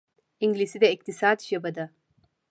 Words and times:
انګلیسي 0.43 0.77
د 0.81 0.85
اقتصاد 0.95 1.37
ژبه 1.49 1.71
ده 1.75 1.85